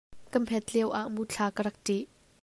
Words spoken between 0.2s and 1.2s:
Ka hmet lioah